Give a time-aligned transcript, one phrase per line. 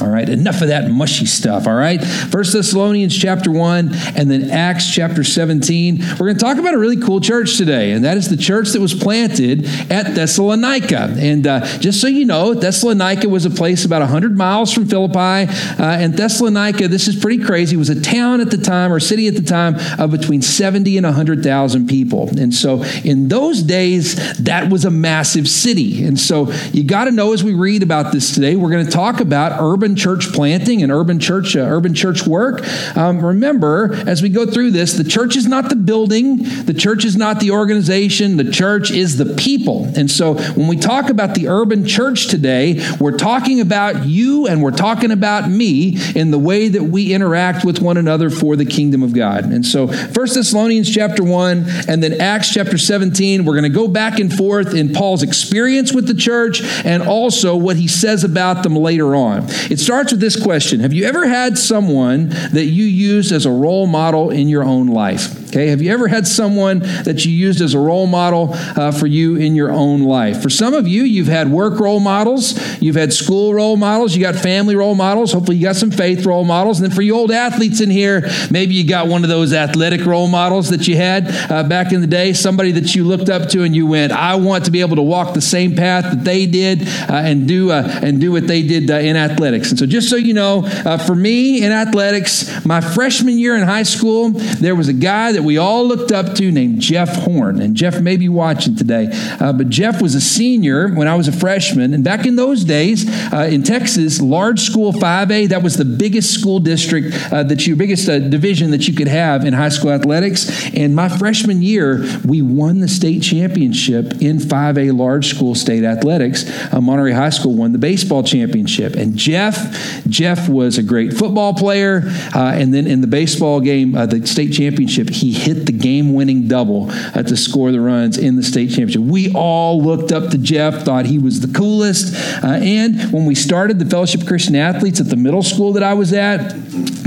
[0.00, 2.02] All right, enough of that mushy stuff, all right?
[2.02, 5.98] First Thessalonians chapter 1 and then Acts chapter 17.
[5.98, 8.70] We're going to talk about a really cool church today, and that is the church
[8.70, 11.14] that was planted at Thessalonica.
[11.18, 15.18] And uh, just so you know, Thessalonica was a place about 100 miles from Philippi,
[15.18, 19.26] uh, and Thessalonica, this is pretty crazy, was a town at the time or city
[19.26, 22.28] at the time of between 70 and 100,000 people.
[22.38, 26.04] And so in those days, that was a massive city.
[26.04, 28.92] And so you got to know as we read about this today, we're going to
[28.92, 32.60] talk about urban urban church planting and urban church uh, urban church work.
[32.94, 37.06] Um, remember, as we go through this, the church is not the building, the church
[37.06, 39.90] is not the organization, the church is the people.
[39.96, 44.62] And so when we talk about the urban church today, we're talking about you and
[44.62, 48.66] we're talking about me in the way that we interact with one another for the
[48.66, 49.44] kingdom of God.
[49.44, 53.88] And so First Thessalonians chapter 1 and then Acts chapter 17, we're going to go
[53.88, 58.62] back and forth in Paul's experience with the church and also what he says about
[58.62, 59.46] them later on.
[59.70, 63.46] It's it starts with this question Have you ever had someone that you used as
[63.46, 65.47] a role model in your own life?
[65.48, 69.06] Okay, have you ever had someone that you used as a role model uh, for
[69.06, 70.42] you in your own life?
[70.42, 74.20] For some of you, you've had work role models, you've had school role models, you
[74.20, 76.80] got family role models, hopefully, you got some faith role models.
[76.80, 80.04] And then for you old athletes in here, maybe you got one of those athletic
[80.04, 83.48] role models that you had uh, back in the day, somebody that you looked up
[83.48, 86.24] to and you went, I want to be able to walk the same path that
[86.24, 89.70] they did uh, and, do, uh, and do what they did uh, in athletics.
[89.70, 93.62] And so, just so you know, uh, for me in athletics, my freshman year in
[93.62, 97.60] high school, there was a guy that we all looked up to named Jeff Horn.
[97.60, 99.08] And Jeff may be watching today,
[99.38, 101.94] uh, but Jeff was a senior when I was a freshman.
[101.94, 106.34] And back in those days uh, in Texas, large school 5A, that was the biggest
[106.34, 109.92] school district uh, that you, biggest uh, division that you could have in high school
[109.92, 110.74] athletics.
[110.74, 116.50] And my freshman year, we won the state championship in 5A large school state athletics.
[116.74, 118.96] Uh, Monterey High School won the baseball championship.
[118.96, 122.02] And Jeff, Jeff was a great football player.
[122.34, 126.48] Uh, and then in the baseball game, the state championship, he hit the game winning
[126.48, 129.02] double uh, to score the runs in the state championship.
[129.02, 132.14] We all looked up to Jeff, thought he was the coolest.
[132.42, 135.94] Uh, and when we started the Fellowship Christian Athletes at the middle school that I
[135.94, 136.54] was at,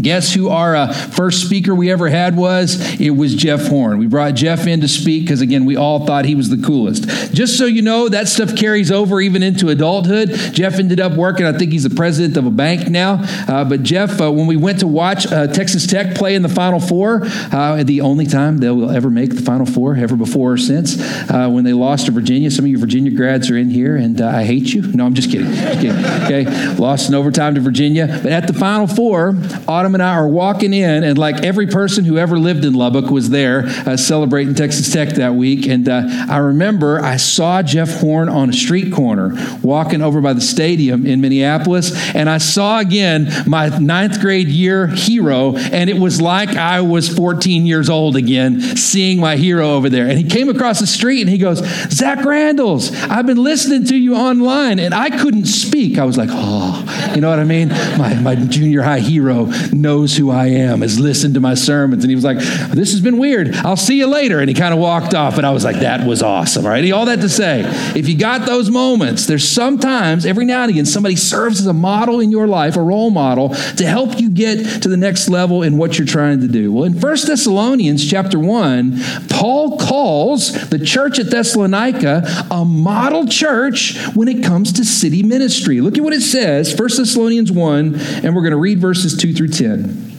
[0.01, 2.99] guess who our uh, first speaker we ever had was?
[2.99, 3.97] It was Jeff Horn.
[3.97, 7.07] We brought Jeff in to speak because, again, we all thought he was the coolest.
[7.33, 10.29] Just so you know, that stuff carries over even into adulthood.
[10.53, 13.19] Jeff ended up working, I think he's the president of a bank now.
[13.47, 16.49] Uh, but Jeff, uh, when we went to watch uh, Texas Tech play in the
[16.49, 20.51] Final Four, uh, the only time they will ever make the Final Four, ever before
[20.51, 21.01] or since,
[21.31, 22.51] uh, when they lost to Virginia.
[22.51, 24.81] Some of you Virginia grads are in here, and uh, I hate you.
[24.81, 25.51] No, I'm just kidding.
[25.53, 26.05] Just kidding.
[26.25, 28.07] Okay, lost in overtime to Virginia.
[28.21, 29.33] But at the Final Four,
[29.65, 33.09] Autumn and I are walking in, and like every person who ever lived in Lubbock
[33.09, 35.67] was there uh, celebrating Texas Tech that week.
[35.67, 39.31] And uh, I remember I saw Jeff Horn on a street corner
[39.63, 44.87] walking over by the stadium in Minneapolis, and I saw again my ninth grade year
[44.87, 49.89] hero, and it was like I was 14 years old again, seeing my hero over
[49.89, 50.07] there.
[50.07, 53.95] And he came across the street and he goes, Zach Randolph, I've been listening to
[53.95, 54.79] you online.
[54.79, 55.97] And I couldn't speak.
[55.97, 57.69] I was like, oh, you know what I mean?
[57.97, 62.03] My, my junior high hero knows who I am, has listened to my sermons.
[62.03, 63.55] And he was like, this has been weird.
[63.57, 64.39] I'll see you later.
[64.39, 65.37] And he kind of walked off.
[65.37, 66.65] And I was like, that was awesome.
[66.65, 66.91] All right.
[66.91, 67.63] All that to say,
[67.95, 71.73] if you got those moments, there's sometimes, every now and again, somebody serves as a
[71.73, 75.63] model in your life, a role model, to help you get to the next level
[75.63, 76.71] in what you're trying to do.
[76.71, 83.97] Well, in First Thessalonians chapter 1, Paul calls the church at Thessalonica a model church
[84.13, 85.81] when it comes to city ministry.
[85.81, 89.33] Look at what it says, 1 Thessalonians 1, and we're going to read verses 2
[89.33, 90.10] through 10.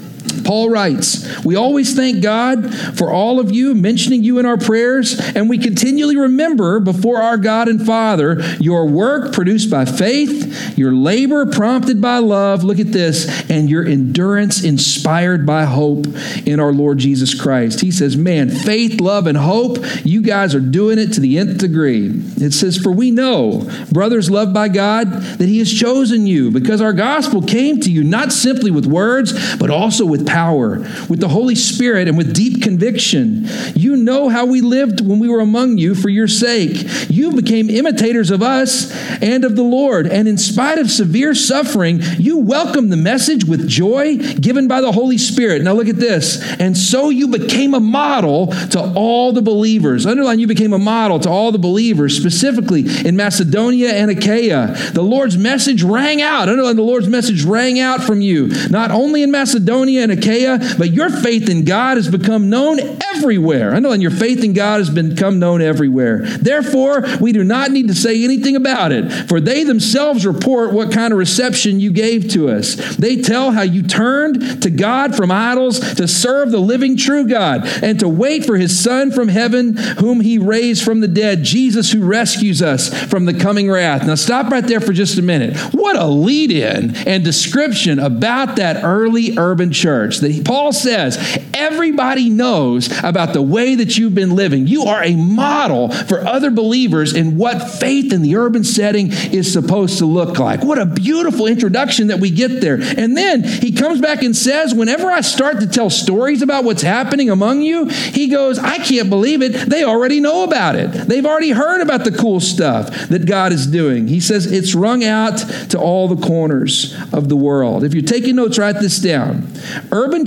[0.45, 5.19] Paul writes, We always thank God for all of you, mentioning you in our prayers,
[5.35, 10.93] and we continually remember before our God and Father your work produced by faith, your
[10.93, 16.07] labor prompted by love, look at this, and your endurance inspired by hope
[16.47, 17.81] in our Lord Jesus Christ.
[17.81, 21.59] He says, Man, faith, love, and hope, you guys are doing it to the nth
[21.59, 22.11] degree.
[22.37, 26.81] It says, For we know, brothers loved by God, that He has chosen you because
[26.81, 30.79] our gospel came to you not simply with words, but also with power,
[31.11, 33.45] with the Holy Spirit, and with deep conviction.
[33.75, 36.87] You know how we lived when we were among you for your sake.
[37.11, 38.91] You became imitators of us
[39.21, 40.07] and of the Lord.
[40.07, 44.93] And in spite of severe suffering, you welcomed the message with joy given by the
[44.93, 45.61] Holy Spirit.
[45.63, 46.43] Now look at this.
[46.59, 50.07] And so you became a model to all the believers.
[50.07, 54.75] Underline, you became a model to all the believers, specifically in Macedonia and Achaia.
[54.95, 56.49] The Lord's message rang out.
[56.49, 60.59] Underline, the Lord's message rang out from you, not only in Macedonia and Achaia Achaia,
[60.79, 62.79] but your faith in God has become known
[63.15, 63.75] everywhere.
[63.75, 66.23] I know, and your faith in God has become known everywhere.
[66.23, 70.93] Therefore, we do not need to say anything about it, for they themselves report what
[70.93, 72.97] kind of reception you gave to us.
[72.97, 77.67] They tell how you turned to God from idols to serve the living true God
[77.83, 81.93] and to wait for his Son from heaven, whom he raised from the dead, Jesus
[81.93, 84.07] who rescues us from the coming wrath.
[84.07, 85.57] Now, stop right there for just a minute.
[85.73, 91.19] What a lead in and description about that early urban church that Paul says
[91.55, 94.67] everybody knows about the way that you've been living.
[94.67, 99.53] You are a model for other believers in what faith in the urban setting is
[99.53, 100.63] supposed to look like.
[100.63, 102.81] What a beautiful introduction that we get there.
[102.81, 106.83] And then he comes back and says, Whenever I start to tell stories about what's
[106.83, 109.53] happening among you, he goes, I can't believe it.
[109.53, 110.91] They already know about it.
[110.93, 114.09] They've already heard about the cool stuff that God is doing.
[114.09, 115.39] He says it's rung out
[115.71, 117.85] to all the corners of the world.
[117.85, 119.47] If you're taking notes, write this down.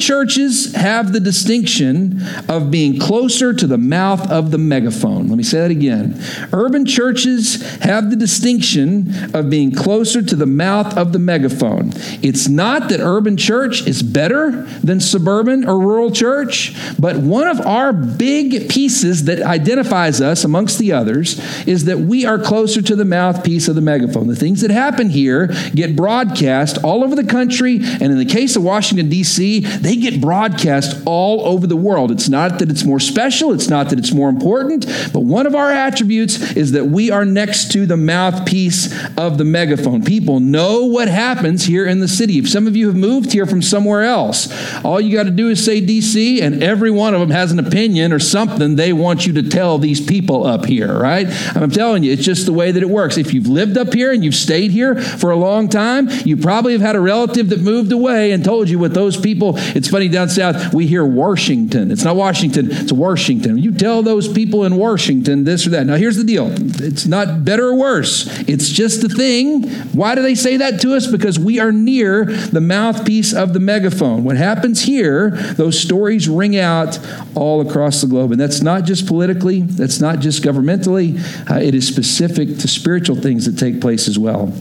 [0.05, 5.27] Churches have the distinction of being closer to the mouth of the megaphone.
[5.27, 6.21] Let me say that again.
[6.53, 11.91] Urban churches have the distinction of being closer to the mouth of the megaphone.
[12.21, 17.59] It's not that urban church is better than suburban or rural church, but one of
[17.61, 22.95] our big pieces that identifies us amongst the others is that we are closer to
[22.95, 24.27] the mouthpiece of the megaphone.
[24.27, 28.55] The things that happen here get broadcast all over the country, and in the case
[28.55, 32.11] of Washington, D.C., they get broadcast all over the world.
[32.11, 35.55] It's not that it's more special, it's not that it's more important, but one of
[35.55, 40.03] our attributes is that we are next to the mouthpiece of the megaphone.
[40.03, 42.37] People know what happens here in the city.
[42.37, 44.49] If some of you have moved here from somewhere else,
[44.83, 47.59] all you got to do is say DC, and every one of them has an
[47.59, 51.27] opinion or something they want you to tell these people up here, right?
[51.55, 53.17] I'm telling you, it's just the way that it works.
[53.17, 56.73] If you've lived up here and you've stayed here for a long time, you probably
[56.73, 60.07] have had a relative that moved away and told you what those people, it's funny
[60.07, 61.91] down south, we hear Washington.
[61.91, 63.57] It's not Washington, it's Washington.
[63.57, 65.85] You tell those people in Washington this or that.
[65.85, 69.69] Now, here's the deal it's not better or worse, it's just the thing.
[69.93, 71.07] Why do they say that to us?
[71.07, 74.23] Because we are near the mouthpiece of the megaphone.
[74.23, 76.99] What happens here, those stories ring out
[77.35, 78.31] all across the globe.
[78.31, 81.19] And that's not just politically, that's not just governmentally,
[81.49, 84.53] uh, it is specific to spiritual things that take place as well.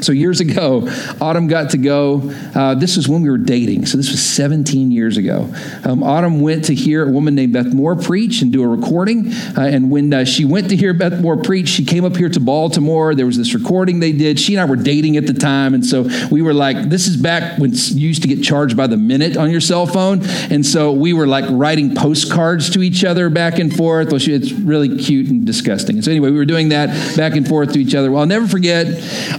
[0.00, 0.88] So years ago,
[1.20, 2.30] Autumn got to go.
[2.54, 5.52] Uh, this was when we were dating, so this was 17 years ago.
[5.84, 9.32] Um, Autumn went to hear a woman named Beth Moore preach and do a recording.
[9.32, 12.28] Uh, and when uh, she went to hear Beth Moore preach, she came up here
[12.28, 13.14] to Baltimore.
[13.14, 14.38] There was this recording they did.
[14.38, 17.16] She and I were dating at the time, and so we were like, "This is
[17.16, 20.20] back when you used to get charged by the minute on your cell phone,"
[20.50, 24.10] and so we were like writing postcards to each other back and forth.
[24.10, 25.96] Well, she, it's really cute and disgusting.
[25.96, 28.10] And so anyway, we were doing that back and forth to each other.
[28.10, 28.86] Well, I'll never forget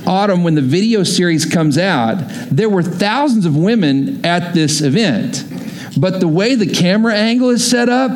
[0.06, 2.16] Autumn when the video series comes out,
[2.50, 5.46] there were thousands of women at this event.
[5.96, 8.10] But the way the camera angle is set up,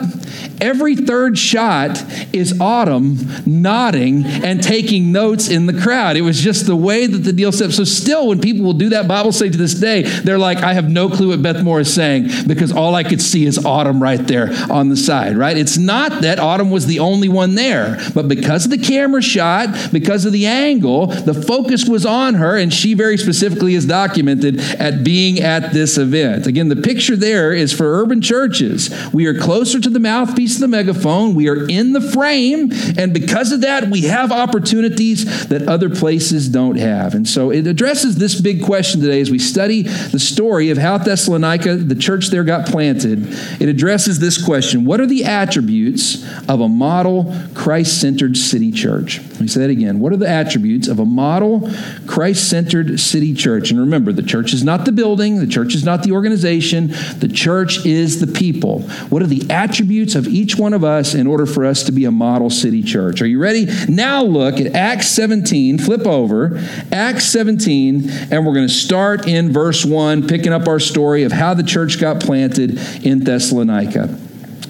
[0.61, 2.01] Every third shot
[2.33, 6.15] is Autumn nodding and taking notes in the crowd.
[6.15, 7.71] It was just the way that the deal set.
[7.71, 10.73] So, still, when people will do that Bible study to this day, they're like, I
[10.73, 14.01] have no clue what Beth Moore is saying because all I could see is Autumn
[14.01, 15.57] right there on the side, right?
[15.57, 19.91] It's not that Autumn was the only one there, but because of the camera shot,
[19.91, 24.59] because of the angle, the focus was on her, and she very specifically is documented
[24.59, 26.47] at being at this event.
[26.47, 28.93] Again, the picture there is for urban churches.
[29.13, 31.35] We are closer to the mouthpiece of the megaphone.
[31.35, 32.71] We are in the frame.
[32.97, 37.13] And because of that, we have opportunities that other places don't have.
[37.13, 40.97] And so it addresses this big question today as we study the story of how
[40.97, 43.27] Thessalonica, the church there, got planted.
[43.61, 49.19] It addresses this question What are the attributes of a model Christ centered city church?
[49.19, 49.99] Let me say that again.
[49.99, 51.69] What are the attributes of a model
[52.07, 53.71] Christ centered city church?
[53.71, 56.87] And remember, the church is not the building, the church is not the organization,
[57.19, 58.81] the church is the people.
[59.09, 62.05] What are the attributes of each one of us in order for us to be
[62.05, 63.21] a model city church.
[63.21, 63.67] Are you ready?
[63.87, 65.77] Now look at Acts 17.
[65.79, 66.61] Flip over.
[66.91, 71.31] Acts 17, and we're going to start in verse 1, picking up our story of
[71.31, 74.19] how the church got planted in Thessalonica.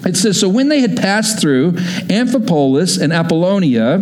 [0.05, 1.73] It says, So when they had passed through
[2.09, 3.99] Amphipolis and Apollonia,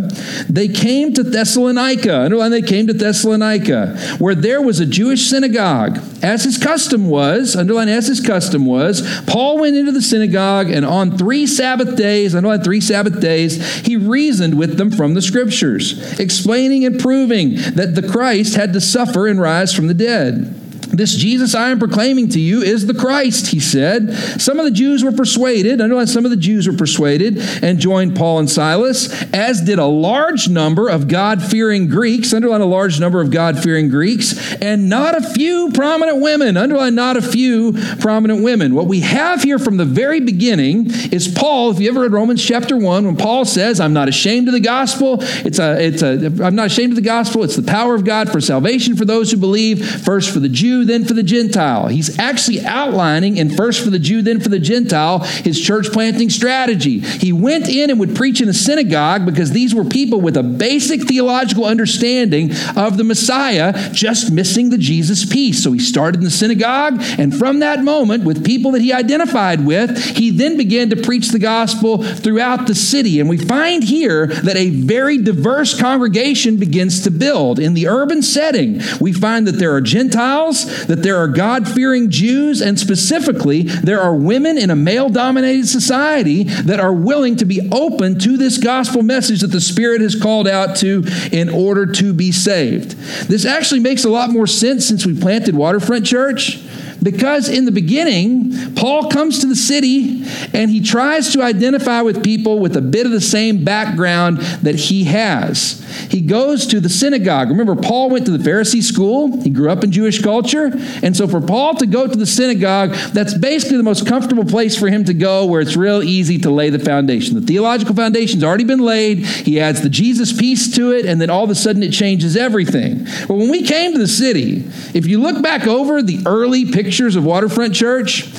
[0.50, 2.26] they came to Thessalonica.
[2.26, 6.00] Underline, they came to Thessalonica, where there was a Jewish synagogue.
[6.24, 10.86] As his custom was, underline, as his custom was, Paul went into the synagogue, and
[10.86, 16.20] on three Sabbath days, underline, three Sabbath days, he reasoned with them from the scriptures,
[16.20, 20.61] explaining and proving that the Christ had to suffer and rise from the dead.
[20.92, 24.14] This Jesus I am proclaiming to you is the Christ, he said.
[24.42, 28.16] Some of the Jews were persuaded, underline some of the Jews were persuaded and joined
[28.16, 33.00] Paul and Silas, as did a large number of God fearing Greeks, underline a large
[33.00, 37.74] number of God fearing Greeks, and not a few prominent women, underline not a few
[38.00, 38.76] prominent women.
[38.76, 42.44] What we have here from the very beginning is Paul, if you ever read Romans
[42.44, 46.44] chapter 1, when Paul says, I'm not ashamed of the gospel, it's a, it's a,
[46.44, 49.32] I'm not ashamed of the gospel, it's the power of God for salvation for those
[49.32, 51.88] who believe, first for the Jew then for the Gentile.
[51.88, 56.30] He's actually outlining in first for the Jew, then for the Gentile, his church planting
[56.30, 57.00] strategy.
[57.00, 60.44] He went in and would preach in a synagogue because these were people with a
[60.44, 65.64] basic theological understanding of the Messiah, just missing the Jesus piece.
[65.64, 69.66] So he started in the synagogue, and from that moment, with people that he identified
[69.66, 73.20] with, he then began to preach the gospel throughout the city.
[73.20, 77.60] And we find here that a very diverse congregation begins to build.
[77.60, 82.10] In the urban setting, we find that there are Gentiles, that there are God fearing
[82.10, 87.46] Jews, and specifically, there are women in a male dominated society that are willing to
[87.46, 91.86] be open to this gospel message that the Spirit has called out to in order
[91.86, 92.92] to be saved.
[93.28, 96.60] This actually makes a lot more sense since we planted Waterfront Church.
[97.04, 102.24] Because in the beginning, Paul comes to the city and he tries to identify with
[102.24, 105.80] people with a bit of the same background that he has.
[106.10, 107.50] He goes to the synagogue.
[107.50, 110.72] Remember, Paul went to the Pharisee school, he grew up in Jewish culture.
[111.02, 114.78] And so for Paul to go to the synagogue, that's basically the most comfortable place
[114.78, 117.40] for him to go where it's real easy to lay the foundation.
[117.40, 119.26] The theological foundation's already been laid.
[119.26, 122.38] He adds the Jesus piece to it, and then all of a sudden it changes
[122.38, 123.06] everything.
[123.28, 127.16] But when we came to the city, if you look back over the early pictures
[127.16, 128.30] of Waterfront Church,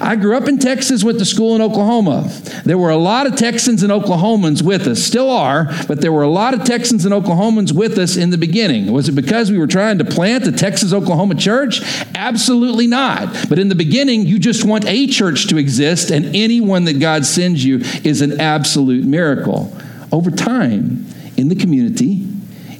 [0.00, 2.30] I grew up in Texas, went to school in Oklahoma.
[2.64, 6.22] There were a lot of Texans and Oklahomans with us, still are, but there were
[6.22, 8.92] a lot of Texans and Oklahomans with us in the beginning.
[8.92, 11.80] Was it because we were trying to plant a Texas Oklahoma church?
[12.14, 13.48] Absolutely not.
[13.48, 17.26] But in the beginning, you just want a church to exist, and anyone that God
[17.26, 19.76] sends you is an absolute miracle.
[20.12, 22.24] Over time, in the community,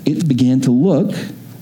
[0.05, 1.17] it began to look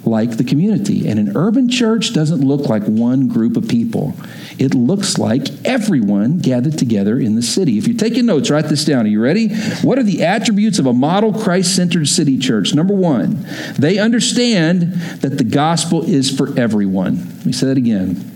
[0.07, 1.09] like the community.
[1.09, 4.15] And an urban church doesn't look like one group of people.
[4.59, 7.79] It looks like everyone gathered together in the city.
[7.79, 9.07] If you're taking notes, write this down.
[9.07, 9.49] Are you ready?
[9.83, 12.75] What are the attributes of a model Christ centered city church?
[12.75, 13.47] Number one,
[13.79, 17.17] they understand that the gospel is for everyone.
[17.39, 18.31] Let me say that again.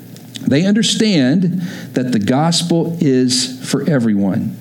[0.47, 1.61] They understand
[1.93, 4.57] that the gospel is for everyone.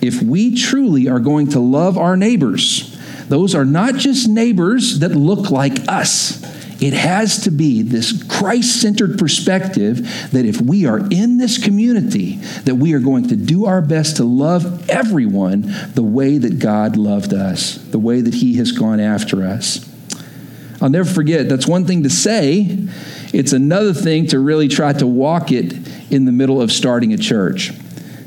[0.00, 2.89] If we truly are going to love our neighbors,
[3.30, 6.42] those are not just neighbors that look like us.
[6.82, 9.98] It has to be this Christ centered perspective
[10.32, 14.16] that if we are in this community, that we are going to do our best
[14.16, 18.98] to love everyone the way that God loved us, the way that He has gone
[18.98, 19.88] after us.
[20.80, 22.66] I'll never forget, that's one thing to say,
[23.32, 25.72] it's another thing to really try to walk it
[26.10, 27.70] in the middle of starting a church.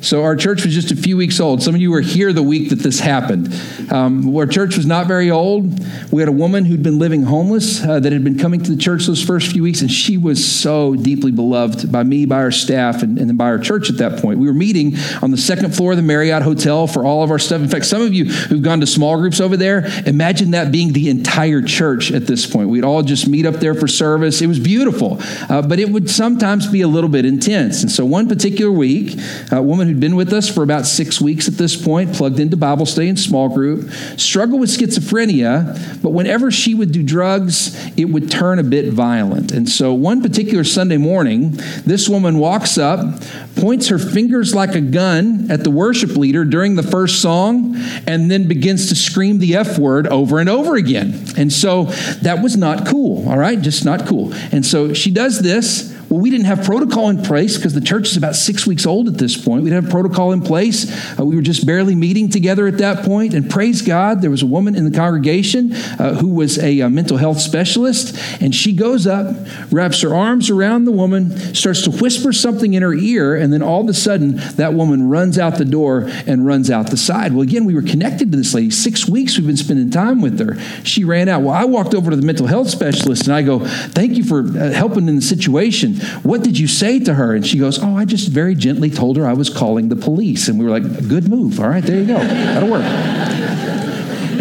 [0.04, 1.64] So our church was just a few weeks old.
[1.64, 3.56] Some of you were here the week that this happened.
[3.90, 5.80] Um, our church was not very old.
[6.12, 8.78] We had a woman who'd been living homeless uh, that had been coming to the
[8.78, 12.52] church those first few weeks, and she was so deeply beloved by me, by our
[12.52, 14.40] staff, and, and by our church at that point.
[14.40, 17.40] We were meeting on the second floor of the Marriott Hotel for all of our
[17.40, 17.62] stuff.
[17.62, 20.92] In fact, some of you who've gone to small groups over there, imagine that being
[20.92, 22.68] the entire church at this point.
[22.68, 24.42] We'd all just meet up there for service.
[24.42, 25.20] It was beautiful,
[25.50, 27.84] uh, but it would sometimes be a little bit intense.
[27.84, 29.18] And so one particular week,
[29.50, 32.40] a woman who who'd been with us for about six weeks at this point, plugged
[32.40, 37.78] into Bible study and small group, struggled with schizophrenia, but whenever she would do drugs,
[37.96, 39.52] it would turn a bit violent.
[39.52, 41.52] And so one particular Sunday morning,
[41.86, 43.22] this woman walks up,
[43.56, 47.76] points her fingers like a gun at the worship leader during the first song,
[48.08, 51.24] and then begins to scream the F word over and over again.
[51.38, 51.84] And so
[52.24, 53.62] that was not cool, all right?
[53.62, 54.34] Just not cool.
[54.52, 55.93] And so she does this.
[56.13, 59.08] Well, we didn't have protocol in place because the church is about six weeks old
[59.08, 59.63] at this point.
[59.63, 60.86] We didn't have protocol in place.
[61.20, 63.34] Uh, we were just barely meeting together at that point.
[63.34, 66.86] And praise God, there was a woman in the congregation uh, who was a, a,
[66.86, 68.15] uh, mental health specialist.
[68.39, 69.36] And she goes up,
[69.72, 73.36] wraps her arms around the woman, starts to whisper something in her ear.
[73.36, 76.91] And then all of a sudden, that woman runs out the door and runs out
[76.91, 77.34] the side.
[77.34, 78.70] Well, again, we were connected to this lady.
[78.70, 80.60] Six weeks we've been spending time with her.
[80.84, 81.41] She ran out.
[81.41, 84.41] Well, I walked over to the mental health specialist and I go, Thank you for
[84.41, 85.96] uh, helping in the situation.
[86.24, 87.36] What did you say to her?
[87.36, 90.48] And she goes, Oh, I just very gently told her I was calling the police.
[90.48, 91.60] And we were like, Good move.
[91.60, 92.18] All right, there you go.
[92.18, 92.84] That'll work.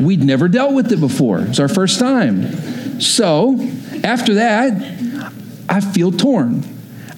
[0.03, 1.41] We'd never dealt with it before.
[1.41, 3.01] It was our first time.
[3.01, 3.59] So
[4.05, 4.73] after that,
[5.69, 6.63] I feel torn.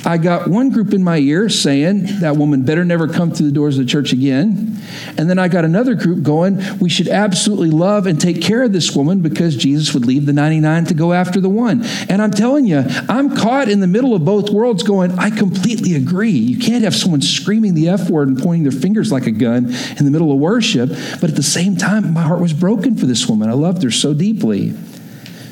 [0.06, 3.52] I got one group in my ear saying that woman better never come through the
[3.52, 4.78] doors of the church again.
[5.16, 8.72] And then I got another group going, we should absolutely love and take care of
[8.72, 11.84] this woman because Jesus would leave the 99 to go after the one.
[12.08, 15.94] And I'm telling you, I'm caught in the middle of both worlds going, I completely
[15.94, 16.30] agree.
[16.30, 19.66] You can't have someone screaming the F word and pointing their fingers like a gun
[19.98, 20.90] in the middle of worship.
[21.20, 23.48] But at the same time, my heart was broken for this woman.
[23.48, 24.74] I loved her so deeply.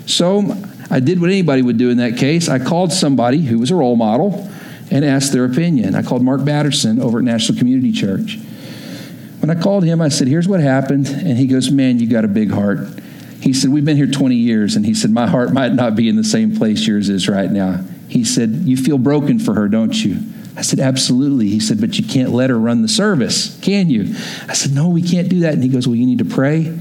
[0.06, 0.56] So
[0.90, 2.48] I did what anybody would do in that case.
[2.48, 4.48] I called somebody who was a role model
[4.90, 5.94] and asked their opinion.
[5.94, 8.38] I called Mark Batterson over at National Community Church.
[9.40, 11.08] When I called him, I said, Here's what happened.
[11.08, 12.78] And he goes, Man, you got a big heart.
[13.40, 14.76] He said, We've been here 20 years.
[14.76, 17.50] And he said, My heart might not be in the same place yours is right
[17.50, 17.82] now.
[18.08, 20.20] He said, You feel broken for her, don't you?
[20.56, 21.48] I said, Absolutely.
[21.48, 24.14] He said, But you can't let her run the service, can you?
[24.46, 25.54] I said, No, we can't do that.
[25.54, 26.78] And he goes, Well, you need to pray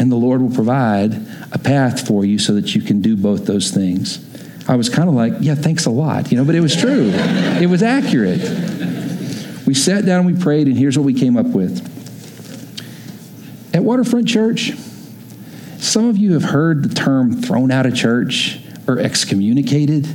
[0.00, 1.12] and the Lord will provide
[1.52, 4.18] a path for you so that you can do both those things.
[4.66, 7.10] I was kind of like, yeah, thanks a lot, you know, but it was true.
[7.12, 8.40] it was accurate.
[9.66, 11.86] We sat down, we prayed, and here's what we came up with.
[13.74, 14.72] At Waterfront Church,
[15.76, 20.08] some of you have heard the term thrown out of church or excommunicated.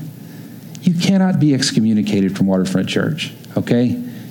[0.82, 3.86] You cannot be excommunicated from Waterfront Church, okay?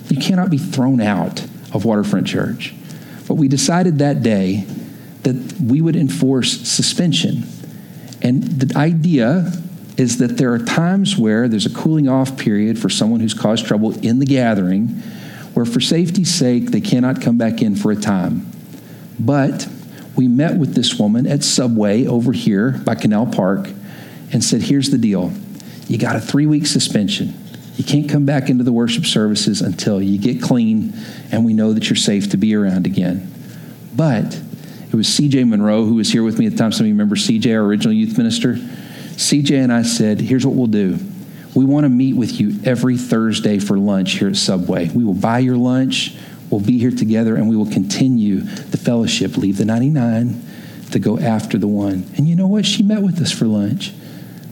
[0.09, 1.41] You cannot be thrown out
[1.73, 2.75] of Waterfront Church.
[3.25, 4.67] But we decided that day
[5.25, 7.43] that we would enforce suspension.
[8.21, 9.51] And the idea
[9.97, 13.65] is that there are times where there's a cooling off period for someone who's caused
[13.65, 14.87] trouble in the gathering,
[15.53, 18.45] where for safety's sake, they cannot come back in for a time.
[19.19, 19.67] But
[20.15, 23.69] we met with this woman at Subway over here by Canal Park
[24.31, 25.31] and said, Here's the deal.
[25.87, 27.33] You got a three week suspension.
[27.77, 30.93] You can't come back into the worship services until you get clean
[31.31, 33.31] and we know that you're safe to be around again.
[33.93, 34.39] But
[34.95, 36.71] it was CJ Monroe who was here with me at the time.
[36.71, 38.53] Some of you remember CJ, our original youth minister.
[38.53, 40.97] CJ and I said, Here's what we'll do.
[41.53, 44.87] We want to meet with you every Thursday for lunch here at Subway.
[44.87, 46.15] We will buy your lunch.
[46.49, 49.35] We'll be here together and we will continue the fellowship.
[49.35, 50.41] Leave the 99
[50.91, 52.09] to go after the one.
[52.15, 52.65] And you know what?
[52.65, 53.91] She met with us for lunch.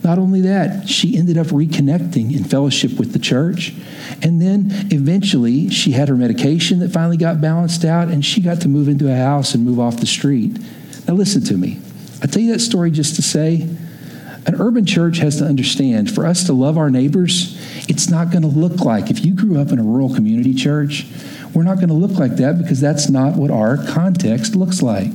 [0.03, 3.73] Not only that, she ended up reconnecting in fellowship with the church.
[4.21, 8.61] And then eventually she had her medication that finally got balanced out and she got
[8.61, 10.59] to move into a house and move off the street.
[11.07, 11.79] Now, listen to me.
[12.21, 13.61] I tell you that story just to say
[14.45, 17.57] an urban church has to understand for us to love our neighbors,
[17.87, 21.05] it's not going to look like if you grew up in a rural community church,
[21.53, 25.11] we're not going to look like that because that's not what our context looks like.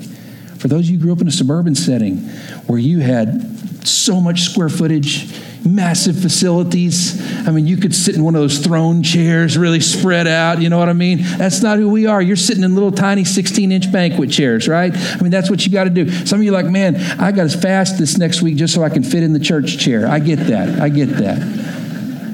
[0.58, 2.18] For those of you who grew up in a suburban setting
[2.66, 5.32] where you had so much square footage,
[5.64, 7.20] massive facilities.
[7.46, 10.60] I mean, you could sit in one of those throne chairs, really spread out.
[10.60, 11.18] You know what I mean?
[11.22, 12.20] That's not who we are.
[12.20, 14.92] You're sitting in little tiny 16 inch banquet chairs, right?
[14.94, 16.10] I mean, that's what you got to do.
[16.26, 18.88] Some of you like, man, I got to fast this next week just so I
[18.88, 20.06] can fit in the church chair.
[20.06, 20.80] I get that.
[20.80, 21.38] I get that.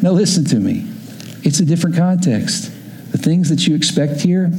[0.02, 0.86] Now, listen to me.
[1.42, 2.70] It's a different context.
[3.12, 4.52] The things that you expect here,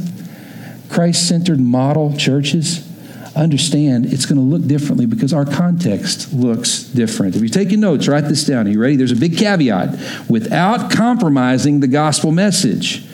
[0.89, 2.87] Christ centered model churches,
[3.35, 7.35] understand it's going to look differently because our context looks different.
[7.35, 8.67] If you're taking notes, write this down.
[8.67, 8.95] Are you ready?
[8.95, 10.29] There's a big caveat.
[10.29, 13.05] Without compromising the gospel message,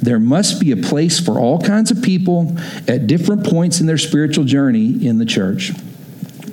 [0.00, 3.98] there must be a place for all kinds of people at different points in their
[3.98, 5.72] spiritual journey in the church.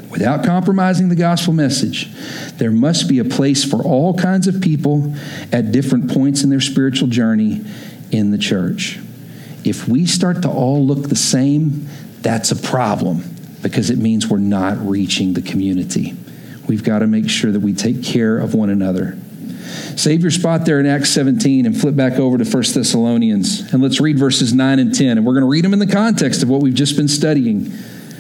[0.09, 2.09] Without compromising the gospel message,
[2.53, 5.13] there must be a place for all kinds of people
[5.51, 7.63] at different points in their spiritual journey
[8.11, 8.99] in the church.
[9.65, 11.87] If we start to all look the same,
[12.21, 13.23] that's a problem
[13.61, 16.15] because it means we're not reaching the community.
[16.67, 19.17] We've got to make sure that we take care of one another.
[19.95, 23.73] Save your spot there in Acts 17 and flip back over to 1 Thessalonians.
[23.73, 25.17] And let's read verses 9 and 10.
[25.17, 27.71] And we're going to read them in the context of what we've just been studying.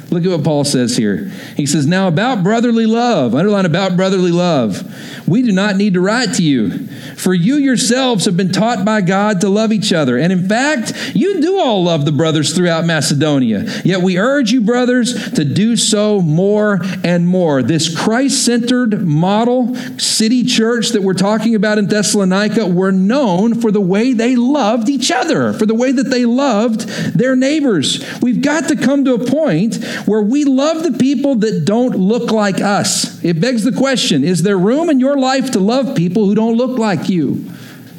[0.09, 1.29] Look at what Paul says here.
[1.57, 4.83] He says, Now about brotherly love, underline about brotherly love.
[5.27, 9.01] We do not need to write to you, for you yourselves have been taught by
[9.01, 10.17] God to love each other.
[10.17, 13.65] And in fact, you do all love the brothers throughout Macedonia.
[13.83, 17.61] Yet we urge you, brothers, to do so more and more.
[17.61, 23.71] This Christ centered model city church that we're talking about in Thessalonica were known for
[23.71, 28.01] the way they loved each other, for the way that they loved their neighbors.
[28.21, 32.31] We've got to come to a point where we love the people that don't look
[32.31, 33.23] like us.
[33.23, 36.55] It begs the question is there room in your life to love people who don't
[36.55, 37.45] look like you?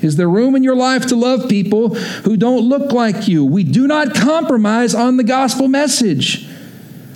[0.01, 3.45] Is there room in your life to love people who don't look like you?
[3.45, 6.49] We do not compromise on the gospel message.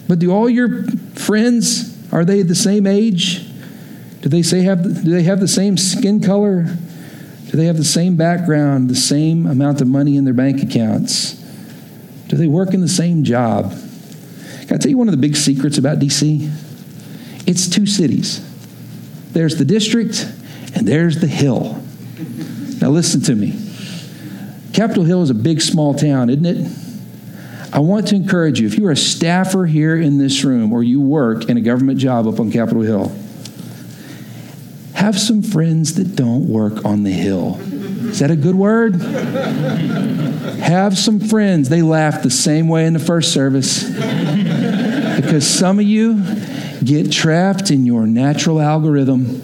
[0.09, 3.49] But do all your friends are they the same age?
[4.21, 6.77] Do they say have do they have the same skin color?
[7.51, 11.35] Do they have the same background, the same amount of money in their bank accounts?
[12.29, 13.75] Do they work in the same job?
[14.67, 16.51] Can I tell you one of the big secrets about DC?
[17.47, 18.41] It's two cities.
[19.33, 20.27] There's the district
[20.75, 21.83] and there's the hill.
[22.81, 23.59] Now, listen to me.
[24.73, 26.79] Capitol Hill is a big, small town, isn't it?
[27.73, 31.01] I want to encourage you if you're a staffer here in this room or you
[31.01, 33.13] work in a government job up on Capitol Hill,
[34.95, 37.59] have some friends that don't work on the Hill.
[38.13, 39.01] Is that a good word?
[40.63, 41.69] have some friends.
[41.69, 43.85] They laughed the same way in the first service.
[45.17, 46.23] because some of you
[46.85, 49.43] get trapped in your natural algorithm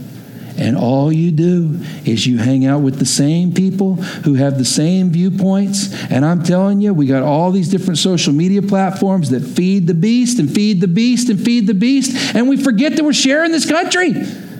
[0.59, 4.65] and all you do is you hang out with the same people who have the
[4.65, 5.95] same viewpoints.
[6.11, 9.95] And I'm telling you, we got all these different social media platforms that feed the
[9.95, 12.35] beast and feed the beast and feed the beast.
[12.35, 14.15] And we forget that we're sharing this country,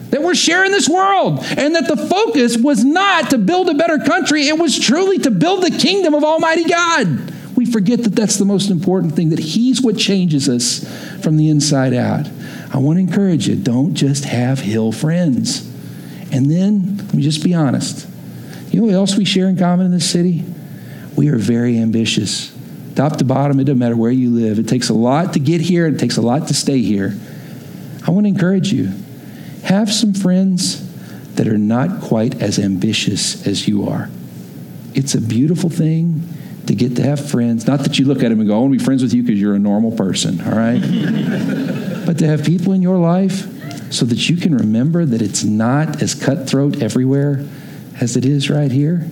[0.09, 3.99] that we're sharing this world, and that the focus was not to build a better
[3.99, 7.33] country, it was truly to build the kingdom of Almighty God.
[7.55, 10.87] We forget that that's the most important thing, that He's what changes us
[11.21, 12.27] from the inside out.
[12.73, 15.67] I want to encourage you don't just have hill friends.
[16.31, 18.07] And then, let me just be honest.
[18.71, 20.45] You know what else we share in common in this city?
[21.15, 22.55] We are very ambitious.
[22.95, 24.59] Top to bottom, it doesn't matter where you live.
[24.59, 27.17] It takes a lot to get here, it takes a lot to stay here.
[28.07, 28.91] I want to encourage you
[29.69, 30.83] have some friends
[31.35, 34.09] that are not quite as ambitious as you are.
[34.95, 36.27] It's a beautiful thing
[36.65, 37.67] to get to have friends.
[37.67, 39.21] Not that you look at them and go, I want to be friends with you
[39.21, 40.81] because you're a normal person, all right?
[42.05, 46.01] but to have people in your life so that you can remember that it's not
[46.01, 47.47] as cutthroat everywhere
[48.01, 49.07] as it is right here.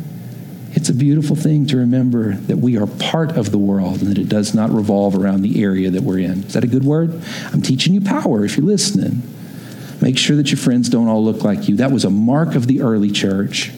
[0.71, 4.17] It's a beautiful thing to remember that we are part of the world and that
[4.17, 6.45] it does not revolve around the area that we're in.
[6.45, 7.21] Is that a good word?
[7.53, 9.21] I'm teaching you power if you're listening.
[10.01, 11.77] Make sure that your friends don't all look like you.
[11.77, 13.71] That was a mark of the early church.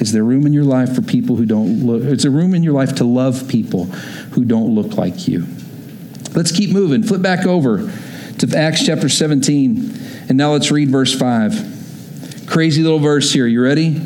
[0.00, 2.02] Is there room in your life for people who don't look?
[2.02, 5.46] Is there room in your life to love people who don't look like you?
[6.34, 7.04] Let's keep moving.
[7.04, 7.90] Flip back over
[8.38, 9.94] to Acts chapter 17.
[10.28, 12.46] And now let's read verse 5.
[12.48, 13.46] Crazy little verse here.
[13.46, 14.00] You ready?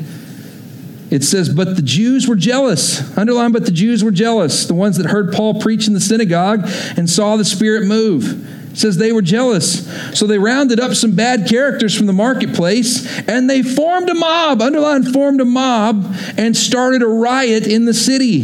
[1.10, 3.16] It says, But the Jews were jealous.
[3.16, 4.66] Underline, but the Jews were jealous.
[4.66, 8.96] The ones that heard Paul preach in the synagogue and saw the Spirit move says
[8.96, 9.86] they were jealous.
[10.18, 14.62] So they rounded up some bad characters from the marketplace and they formed a mob,
[14.62, 18.40] underline formed a mob, and started a riot in the city.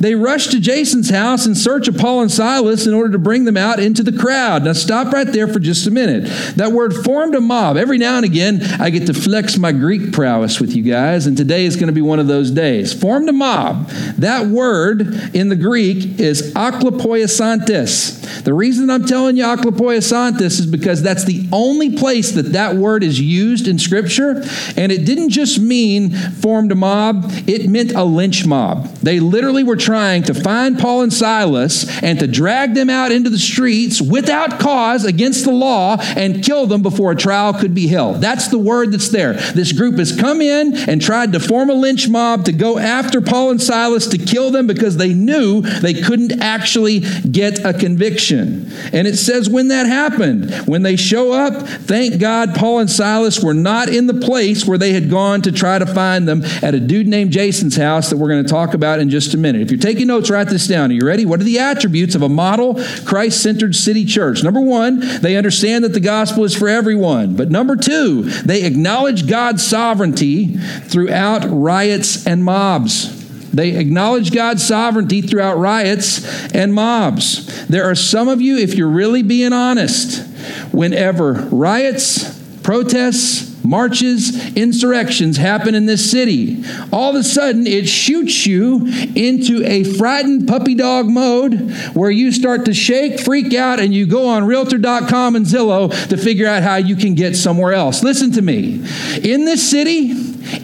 [0.00, 3.44] They rushed to Jason's house in search of Paul and Silas in order to bring
[3.44, 4.64] them out into the crowd.
[4.64, 6.24] Now stop right there for just a minute.
[6.56, 7.76] That word formed a mob.
[7.76, 11.36] Every now and again, I get to flex my Greek prowess with you guys, and
[11.36, 12.92] today is going to be one of those days.
[12.92, 13.88] Formed a mob.
[14.18, 18.44] That word in the Greek is aklapoiasantes.
[18.44, 22.74] The reason I'm telling you aklapoiasantes Poisantis is because that's the only place that that
[22.74, 24.42] word is used in Scripture.
[24.76, 28.86] And it didn't just mean formed a mob, it meant a lynch mob.
[28.96, 33.30] They literally were trying to find Paul and Silas and to drag them out into
[33.30, 37.86] the streets without cause against the law and kill them before a trial could be
[37.86, 38.20] held.
[38.20, 39.34] That's the word that's there.
[39.34, 43.20] This group has come in and tried to form a lynch mob to go after
[43.20, 48.70] Paul and Silas to kill them because they knew they couldn't actually get a conviction.
[48.92, 50.54] And it says, when that happened.
[50.68, 54.78] When they show up, thank God Paul and Silas were not in the place where
[54.78, 58.18] they had gone to try to find them at a dude named Jason's house that
[58.18, 59.60] we're going to talk about in just a minute.
[59.62, 60.92] If you're taking notes, write this down.
[60.92, 61.26] Are you ready?
[61.26, 64.44] What are the attributes of a model Christ centered city church?
[64.44, 67.34] Number one, they understand that the gospel is for everyone.
[67.34, 73.17] But number two, they acknowledge God's sovereignty throughout riots and mobs.
[73.52, 77.66] They acknowledge God's sovereignty throughout riots and mobs.
[77.66, 80.26] There are some of you, if you're really being honest,
[80.72, 86.64] whenever riots, protests, marches, insurrections happen in this city.
[86.90, 92.32] All of a sudden, it shoots you into a frightened puppy dog mode where you
[92.32, 96.62] start to shake, freak out, and you go on Realtor.com and Zillow to figure out
[96.62, 98.02] how you can get somewhere else.
[98.02, 98.76] Listen to me.
[99.22, 100.12] In this city,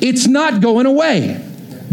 [0.00, 1.43] it's not going away.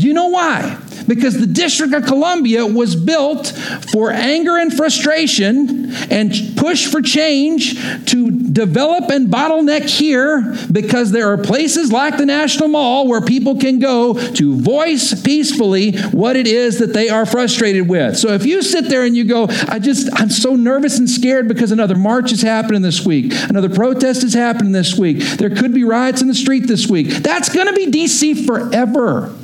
[0.01, 0.79] Do you know why?
[1.07, 3.49] Because the District of Columbia was built
[3.91, 7.75] for anger and frustration and push for change
[8.09, 13.59] to develop and bottleneck here because there are places like the National Mall where people
[13.59, 18.17] can go to voice peacefully what it is that they are frustrated with.
[18.17, 21.47] So if you sit there and you go, I just, I'm so nervous and scared
[21.47, 25.75] because another march is happening this week, another protest is happening this week, there could
[25.75, 29.35] be riots in the street this week, that's going to be DC forever.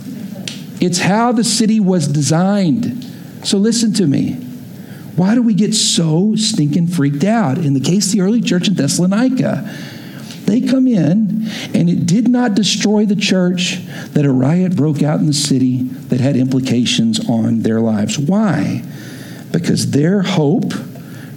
[0.79, 3.03] It's how the city was designed.
[3.43, 4.33] So listen to me.
[5.15, 7.57] Why do we get so stinking freaked out?
[7.57, 9.67] In the case of the early church in Thessalonica,
[10.45, 13.79] they come in, and it did not destroy the church
[14.13, 18.19] that a riot broke out in the city that had implications on their lives.
[18.19, 18.83] Why?
[19.51, 20.71] Because their hope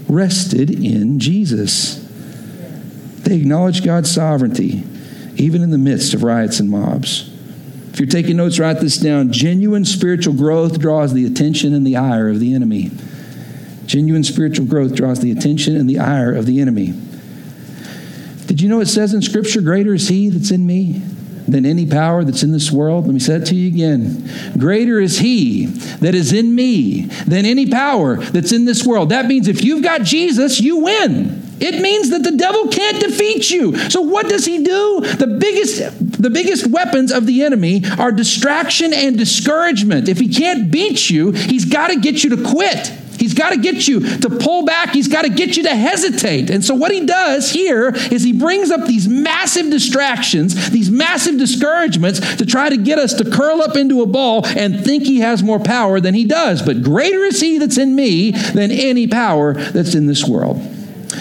[0.08, 2.06] rested in Jesus.
[3.22, 4.84] They acknowledged God's sovereignty,
[5.36, 7.29] even in the midst of riots and mobs.
[7.92, 9.32] If you're taking notes, write this down.
[9.32, 12.90] Genuine spiritual growth draws the attention and the ire of the enemy.
[13.86, 16.94] Genuine spiritual growth draws the attention and the ire of the enemy.
[18.46, 21.02] Did you know it says in Scripture, Greater is He that's in me
[21.48, 23.06] than any power that's in this world?
[23.06, 24.30] Let me say it to you again.
[24.56, 29.08] Greater is He that is in me than any power that's in this world.
[29.08, 31.49] That means if you've got Jesus, you win.
[31.60, 33.76] It means that the devil can't defeat you.
[33.90, 35.00] So what does he do?
[35.00, 40.08] The biggest the biggest weapons of the enemy are distraction and discouragement.
[40.08, 42.92] If he can't beat you, he's got to get you to quit.
[43.20, 44.94] He's got to get you to pull back.
[44.94, 46.48] He's got to get you to hesitate.
[46.48, 51.36] And so, what he does here is he brings up these massive distractions, these massive
[51.36, 55.20] discouragements to try to get us to curl up into a ball and think he
[55.20, 56.62] has more power than he does.
[56.62, 60.58] But greater is he that's in me than any power that's in this world.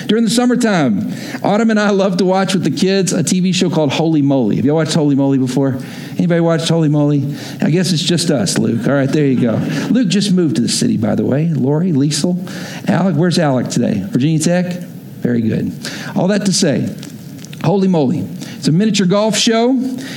[0.07, 3.69] During the summertime, Autumn and I love to watch with the kids a TV show
[3.69, 4.57] called Holey Moley.
[4.57, 5.77] Have y'all watched Holey Moley before?
[6.17, 7.35] Anybody watched Holey Moley?
[7.61, 8.87] I guess it's just us, Luke.
[8.87, 9.55] All right, there you go.
[9.89, 11.49] Luke just moved to the city, by the way.
[11.49, 13.15] Lori, Liesel, Alec.
[13.15, 14.01] Where's Alec today?
[14.05, 14.65] Virginia Tech?
[15.19, 15.71] Very good.
[16.15, 16.87] All that to say,
[17.59, 18.19] Holey Moley.
[18.19, 19.69] It's a miniature golf show,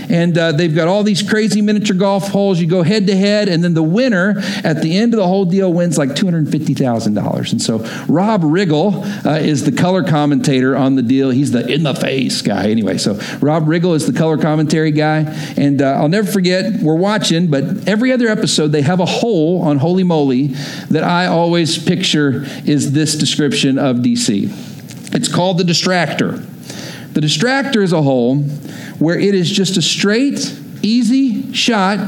[0.09, 2.61] and uh, they've got all these crazy miniature golf holes.
[2.61, 5.44] You go head to head, and then the winner at the end of the whole
[5.44, 7.52] deal wins like $250,000.
[7.52, 7.78] And so
[8.09, 11.31] Rob Riggle uh, is the color commentator on the deal.
[11.31, 12.68] He's the in the face guy.
[12.68, 15.20] Anyway, so Rob Riggle is the color commentary guy.
[15.57, 19.62] And uh, I'll never forget, we're watching, but every other episode, they have a hole
[19.62, 20.48] on Holey Moley
[20.90, 25.14] that I always picture is this description of DC.
[25.14, 26.48] It's called the distractor.
[27.12, 28.38] The distractor is a hole
[28.98, 31.98] where it is just a straight, easy shot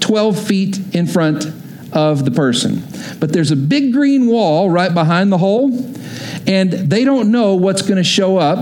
[0.00, 1.46] 12 feet in front
[1.92, 2.82] of the person.
[3.20, 5.72] But there's a big green wall right behind the hole,
[6.46, 8.58] and they don't know what's going to show up.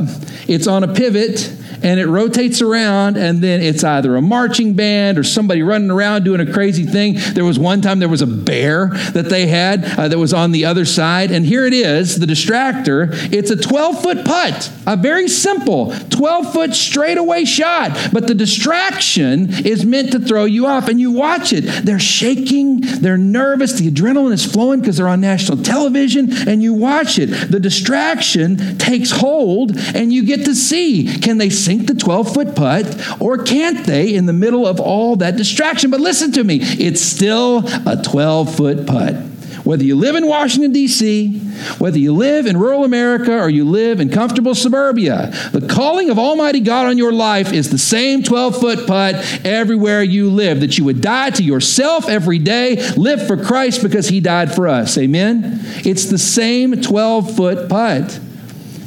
[0.48, 5.18] It's on a pivot and it rotates around, and then it's either a marching band
[5.18, 7.14] or somebody running around doing a crazy thing.
[7.34, 10.52] There was one time there was a bear that they had uh, that was on
[10.52, 13.08] the other side, and here it is, the distractor.
[13.32, 19.66] It's a 12 foot putt, a very simple 12 foot straightaway shot, but the distraction
[19.66, 21.62] is meant to throw you off, and you watch it.
[21.84, 26.74] They're shaking, they're nervous, the adrenaline is flowing because they're on national television, and you
[26.74, 27.26] watch it.
[27.26, 32.54] The distraction takes hold, and you get to see can they sink the 12 foot
[32.54, 35.90] putt or can't they in the middle of all that distraction?
[35.90, 39.16] But listen to me, it's still a 12 foot putt.
[39.64, 41.40] Whether you live in Washington, D.C.,
[41.78, 46.20] whether you live in rural America or you live in comfortable suburbia, the calling of
[46.20, 50.78] Almighty God on your life is the same 12 foot putt everywhere you live, that
[50.78, 54.96] you would die to yourself every day, live for Christ because He died for us.
[54.98, 55.58] Amen?
[55.84, 58.20] It's the same 12 foot putt.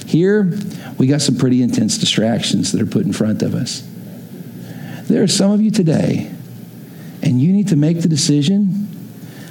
[0.06, 0.46] Here,
[1.00, 3.88] we got some pretty intense distractions that are put in front of us.
[5.08, 6.30] There are some of you today,
[7.24, 8.88] and you need to make the decision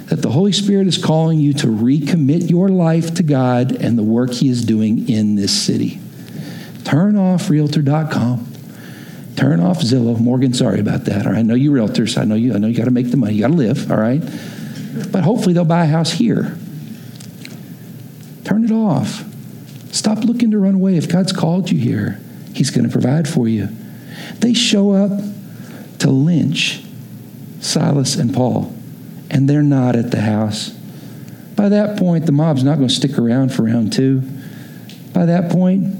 [0.05, 4.03] that the Holy Spirit is calling you to recommit your life to God and the
[4.03, 5.99] work He is doing in this city.
[6.83, 8.45] Turn off Realtor.com.
[9.35, 10.19] Turn off Zillow.
[10.19, 11.25] Morgan, sorry about that.
[11.25, 12.17] All right, I know you realtors.
[12.17, 12.53] I know you.
[12.53, 13.33] I know you got to make the money.
[13.33, 13.91] You got to live.
[13.91, 14.21] All right,
[15.11, 16.57] but hopefully they'll buy a house here.
[18.43, 19.28] Turn it off.
[19.91, 20.97] Stop looking to run away.
[20.97, 22.19] If God's called you here,
[22.53, 23.69] He's going to provide for you.
[24.39, 25.11] They show up
[25.99, 26.83] to lynch
[27.59, 28.73] Silas and Paul,
[29.29, 30.69] and they're not at the house.
[31.55, 34.21] By that point, the mob's not going to stick around for round two.
[35.13, 35.95] By that point,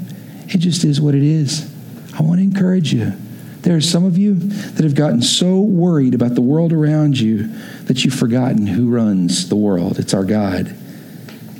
[0.47, 1.69] it just is what it is.
[2.17, 3.13] I want to encourage you.
[3.61, 7.47] There are some of you that have gotten so worried about the world around you
[7.83, 9.99] that you've forgotten who runs the world.
[9.99, 10.75] It's our God.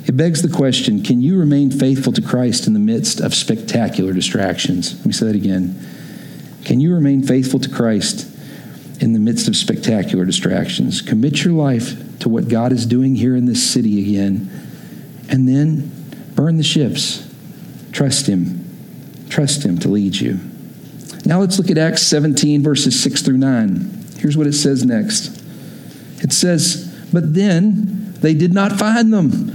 [0.06, 4.12] It begs the question can you remain faithful to Christ in the midst of spectacular
[4.12, 4.96] distractions?
[4.96, 5.86] Let me say that again.
[6.64, 8.26] Can you remain faithful to Christ
[9.00, 11.00] in the midst of spectacular distractions?
[11.00, 14.50] Commit your life to what God is doing here in this city again,
[15.28, 15.90] and then
[16.34, 17.26] burn the ships.
[17.92, 19.26] Trust Him.
[19.28, 20.38] Trust Him to lead you.
[21.24, 24.00] Now let's look at Acts 17, verses 6 through 9.
[24.18, 25.42] Here's what it says next
[26.22, 29.49] it says, But then they did not find them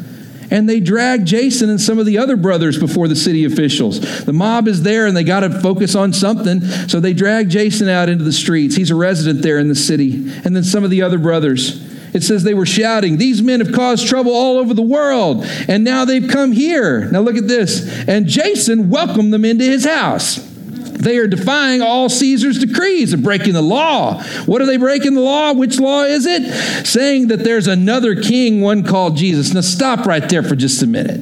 [0.56, 4.24] and they drag Jason and some of the other brothers before the city officials.
[4.24, 7.90] The mob is there and they got to focus on something, so they drag Jason
[7.90, 8.74] out into the streets.
[8.74, 10.14] He's a resident there in the city,
[10.46, 11.84] and then some of the other brothers.
[12.16, 15.84] It says they were shouting, These men have caused trouble all over the world, and
[15.84, 17.12] now they've come here.
[17.12, 18.08] Now look at this.
[18.08, 20.45] And Jason welcomed them into his house.
[21.06, 24.24] They are defying all Caesar's decrees and breaking the law.
[24.48, 25.54] What are they breaking the law?
[25.54, 26.52] Which law is it?
[26.84, 29.54] Saying that there's another king, one called Jesus.
[29.54, 31.22] Now, stop right there for just a minute.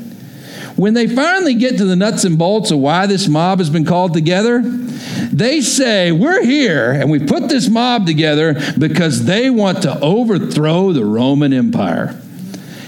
[0.78, 3.84] When they finally get to the nuts and bolts of why this mob has been
[3.84, 9.82] called together, They say, We're here and we put this mob together because they want
[9.82, 12.18] to overthrow the Roman Empire.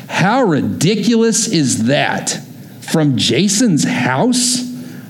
[0.08, 2.40] How ridiculous is that?
[2.80, 4.65] From Jason's house?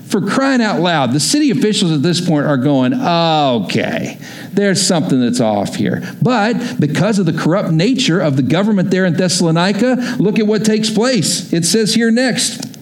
[0.08, 4.18] For crying out loud, the city officials at this point are going, okay,
[4.52, 6.14] there's something that's off here.
[6.22, 10.64] But because of the corrupt nature of the government there in Thessalonica, look at what
[10.64, 11.52] takes place.
[11.52, 12.75] It says here next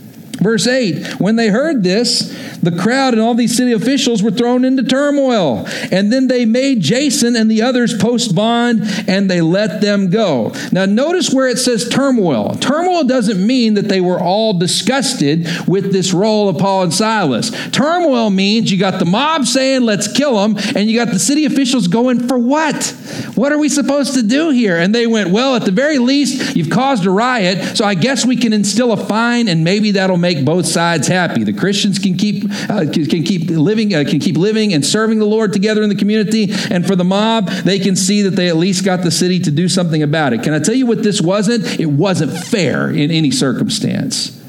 [0.45, 2.29] Verse 8 When they heard this,
[2.63, 5.65] the crowd and all these city officials were thrown into turmoil.
[5.91, 10.53] And then they made Jason and the others post bond and they let them go.
[10.71, 12.57] Now, notice where it says turmoil.
[12.57, 17.51] Turmoil doesn't mean that they were all disgusted with this role of Paul and Silas.
[17.71, 21.47] Turmoil means you got the mob saying, let's kill them, and you got the city
[21.47, 22.95] officials going, for what?
[23.35, 24.77] What are we supposed to do here?
[24.77, 28.27] And they went, well, at the very least, you've caused a riot, so I guess
[28.27, 31.45] we can instill a fine and maybe that'll make both sides happy.
[31.45, 35.27] The Christians can keep uh, can keep living uh, can keep living and serving the
[35.27, 38.57] Lord together in the community, and for the mob, they can see that they at
[38.57, 40.43] least got the city to do something about it.
[40.43, 41.79] Can I tell you what this wasn't?
[41.79, 44.41] It wasn't fair in any circumstance.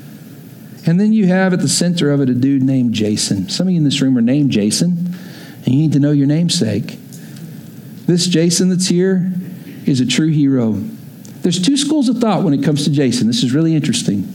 [0.87, 3.49] And then you have at the center of it a dude named Jason.
[3.49, 5.15] Some of you in this room are named Jason,
[5.65, 6.99] and you need to know your namesake.
[8.05, 9.31] This Jason that's here
[9.85, 10.73] is a true hero.
[11.41, 13.27] There's two schools of thought when it comes to Jason.
[13.27, 14.31] This is really interesting.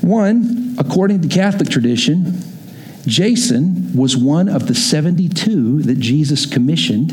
[0.00, 2.42] One, according to Catholic tradition,
[3.06, 7.12] Jason was one of the 72 that Jesus commissioned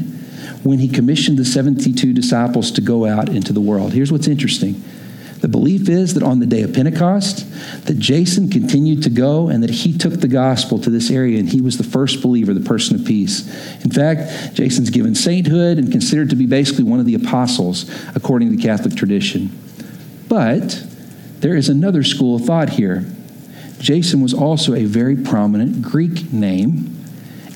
[0.64, 3.94] when he commissioned the 72 disciples to go out into the world.
[3.94, 4.84] Here's what's interesting.
[5.42, 7.46] The belief is that on the day of Pentecost,
[7.86, 11.48] that Jason continued to go and that he took the gospel to this area and
[11.48, 13.46] he was the first believer, the person of peace.
[13.84, 18.56] In fact, Jason's given sainthood and considered to be basically one of the apostles according
[18.56, 19.52] to Catholic tradition.
[20.28, 20.84] But
[21.40, 23.06] there is another school of thought here.
[23.80, 26.98] Jason was also a very prominent Greek name,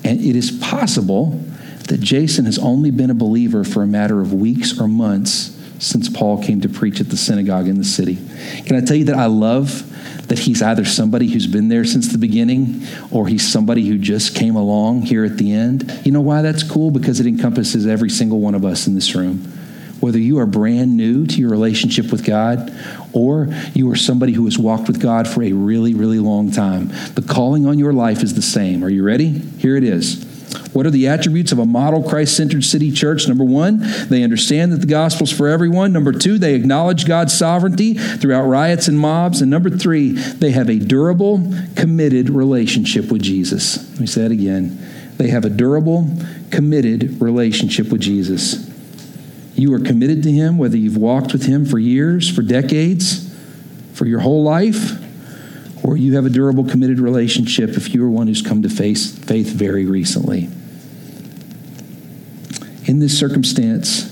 [0.04, 1.42] and it is possible
[1.88, 6.08] that Jason has only been a believer for a matter of weeks or months since
[6.08, 8.16] Paul came to preach at the synagogue in the city.
[8.66, 9.86] Can I tell you that I love
[10.28, 14.36] that he's either somebody who's been there since the beginning or he's somebody who just
[14.36, 16.00] came along here at the end?
[16.04, 16.90] You know why that's cool?
[16.90, 19.59] Because it encompasses every single one of us in this room
[20.00, 22.72] whether you are brand new to your relationship with God
[23.12, 26.88] or you are somebody who has walked with God for a really, really long time,
[27.14, 28.84] the calling on your life is the same.
[28.84, 29.28] Are you ready?
[29.28, 30.26] Here it is.
[30.72, 33.28] What are the attributes of a model Christ centered city church?
[33.28, 35.92] Number one, they understand that the gospel is for everyone.
[35.92, 39.42] Number two, they acknowledge God's sovereignty throughout riots and mobs.
[39.42, 41.42] And number three, they have a durable,
[41.76, 43.90] committed relationship with Jesus.
[43.92, 44.78] Let me say that again.
[45.16, 46.08] They have a durable,
[46.50, 48.69] committed relationship with Jesus.
[49.60, 53.30] You are committed to Him, whether you've walked with Him for years, for decades,
[53.92, 54.92] for your whole life,
[55.84, 59.14] or you have a durable, committed relationship if you are one who's come to face
[59.18, 60.48] faith very recently.
[62.86, 64.10] In this circumstance,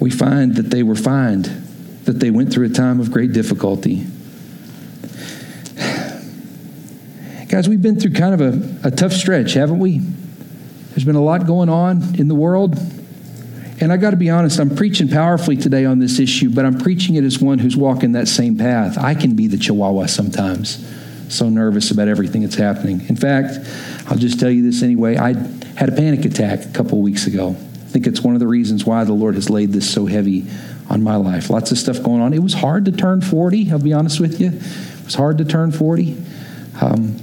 [0.00, 1.44] we find that they were fined,
[2.06, 4.04] that they went through a time of great difficulty.
[7.48, 9.98] Guys, we've been through kind of a, a tough stretch, haven't we?
[9.98, 12.76] There's been a lot going on in the world.
[13.82, 16.78] And I got to be honest, I'm preaching powerfully today on this issue, but I'm
[16.78, 18.96] preaching it as one who's walking that same path.
[18.96, 20.88] I can be the chihuahua sometimes,
[21.28, 23.04] so nervous about everything that's happening.
[23.08, 23.58] In fact,
[24.06, 25.16] I'll just tell you this anyway.
[25.16, 25.32] I
[25.74, 27.56] had a panic attack a couple weeks ago.
[27.58, 30.46] I think it's one of the reasons why the Lord has laid this so heavy
[30.88, 31.50] on my life.
[31.50, 32.32] Lots of stuff going on.
[32.32, 34.50] It was hard to turn 40, I'll be honest with you.
[34.50, 36.16] It was hard to turn 40.
[36.80, 37.16] Um,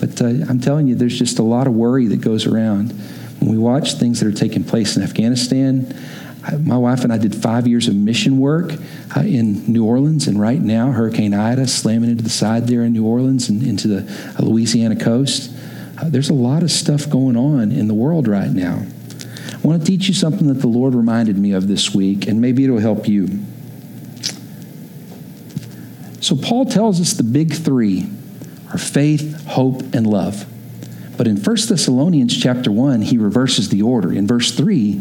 [0.00, 2.98] but uh, I'm telling you, there's just a lot of worry that goes around.
[3.40, 5.94] When we watch things that are taking place in Afghanistan,
[6.60, 8.72] my wife and I did five years of mission work
[9.16, 12.92] uh, in New Orleans, and right now, Hurricane Ida slamming into the side there in
[12.92, 15.52] New Orleans and into the uh, Louisiana coast.
[15.98, 18.82] Uh, there's a lot of stuff going on in the world right now.
[19.52, 22.40] I want to teach you something that the Lord reminded me of this week, and
[22.40, 23.44] maybe it'll help you.
[26.20, 28.08] So, Paul tells us the big three
[28.72, 30.46] are faith, hope, and love.
[31.18, 34.12] But in 1 Thessalonians chapter 1, he reverses the order.
[34.12, 34.92] In verse 3,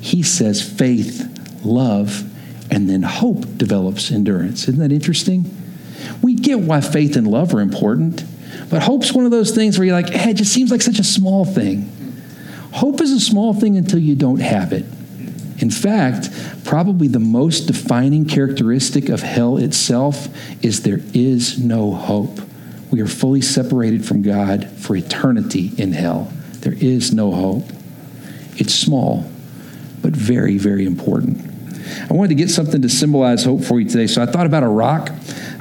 [0.00, 2.24] he says faith, love,
[2.72, 4.62] and then hope develops endurance.
[4.68, 5.54] Isn't that interesting?
[6.22, 8.24] We get why faith and love are important,
[8.70, 10.98] but hope's one of those things where you're like, hey, it just seems like such
[10.98, 11.92] a small thing.
[12.72, 14.86] Hope is a small thing until you don't have it.
[15.58, 16.30] In fact,
[16.64, 20.28] probably the most defining characteristic of hell itself
[20.64, 22.40] is there is no hope
[22.90, 26.32] we are fully separated from God for eternity in hell.
[26.60, 27.64] There is no hope.
[28.56, 29.30] It's small,
[30.02, 31.44] but very, very important.
[32.10, 34.62] I wanted to get something to symbolize hope for you today, so I thought about
[34.62, 35.10] a rock.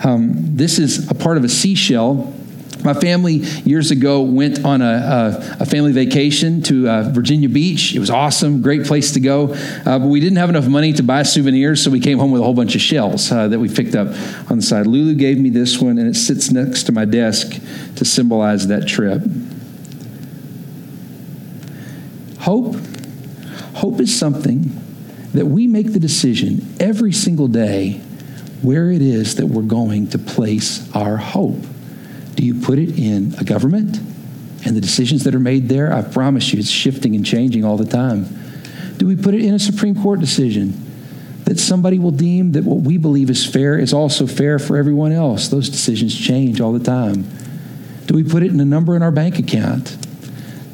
[0.03, 2.33] Um, this is a part of a seashell
[2.85, 7.95] My family years ago went on a, a, a family vacation to uh, Virginia Beach.
[7.95, 9.55] It was awesome, great place to go.
[9.55, 12.41] Uh, but we didn't have enough money to buy souvenirs, so we came home with
[12.41, 14.09] a whole bunch of shells uh, that we picked up
[14.51, 14.85] on the side.
[14.85, 17.59] Lulu gave me this one, and it sits next to my desk
[17.95, 19.23] to symbolize that trip.
[22.41, 22.75] Hope,
[23.73, 24.79] hope is something
[25.33, 27.93] that we make the decision every single day
[28.61, 31.65] where it is that we're going to place our hope.
[32.35, 33.97] Do you put it in a government
[34.65, 35.93] and the decisions that are made there?
[35.93, 38.25] I promise you, it's shifting and changing all the time.
[38.97, 40.81] Do we put it in a Supreme Court decision
[41.45, 45.11] that somebody will deem that what we believe is fair is also fair for everyone
[45.11, 45.47] else?
[45.47, 47.25] Those decisions change all the time.
[48.05, 50.04] Do we put it in a number in our bank account?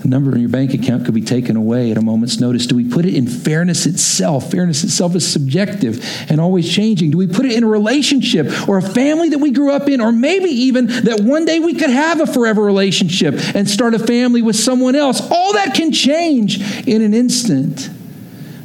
[0.02, 2.66] The number in your bank account could be taken away at a moment's notice.
[2.66, 4.50] Do we put it in fairness itself?
[4.50, 7.12] Fairness itself is subjective and always changing.
[7.12, 10.02] Do we put it in a relationship or a family that we grew up in,
[10.02, 14.00] or maybe even that one day we could have a forever relationship and start a
[14.00, 15.22] family with someone else?
[15.30, 17.90] All that can change in an instant.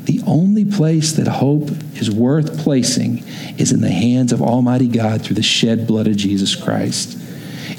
[0.04, 3.24] The only place that hope is worth placing
[3.58, 7.15] is in the hands of Almighty God through the shed blood of Jesus Christ.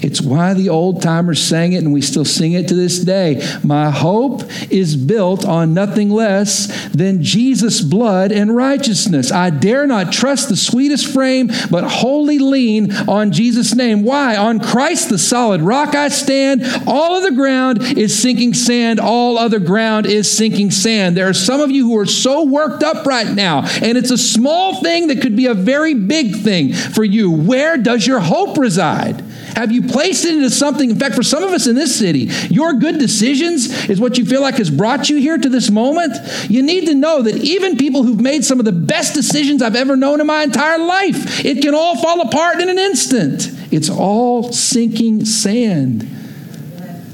[0.01, 3.41] It's why the old timers sang it and we still sing it to this day.
[3.63, 9.31] My hope is built on nothing less than Jesus' blood and righteousness.
[9.31, 14.03] I dare not trust the sweetest frame, but wholly lean on Jesus' name.
[14.03, 14.37] Why?
[14.37, 16.63] On Christ, the solid rock I stand.
[16.85, 18.99] All of the ground is sinking sand.
[18.99, 21.17] All other ground is sinking sand.
[21.17, 24.17] There are some of you who are so worked up right now, and it's a
[24.17, 27.31] small thing that could be a very big thing for you.
[27.31, 29.23] Where does your hope reside?
[29.57, 30.91] Have you placed it into something?
[30.91, 34.23] In fact, for some of us in this city, your good decisions is what you
[34.23, 36.15] feel like has brought you here to this moment.
[36.47, 39.75] You need to know that even people who've made some of the best decisions I've
[39.75, 43.49] ever known in my entire life, it can all fall apart in an instant.
[43.73, 46.07] It's all sinking sand.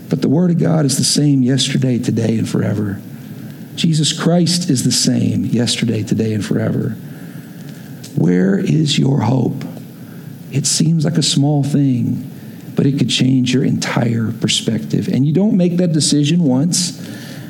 [0.10, 3.00] But the Word of God is the same yesterday, today, and forever.
[3.76, 6.90] Jesus Christ is the same yesterday, today, and forever.
[8.18, 9.64] Where is your hope?
[10.52, 12.30] It seems like a small thing,
[12.76, 15.08] but it could change your entire perspective.
[15.08, 17.00] And you don't make that decision once,